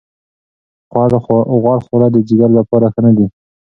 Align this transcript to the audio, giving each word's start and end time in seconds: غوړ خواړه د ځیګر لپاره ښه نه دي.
غوړ 1.63 1.79
خواړه 1.85 2.07
د 2.11 2.17
ځیګر 2.27 2.49
لپاره 2.59 2.85
ښه 2.93 2.99
نه 3.05 3.11
دي. 3.17 3.27